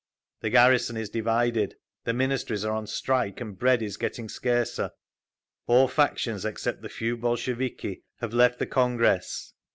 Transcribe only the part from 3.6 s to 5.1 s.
is getting scarcer.